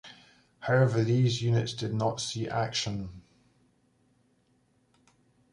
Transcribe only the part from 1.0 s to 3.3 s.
these units did not see action.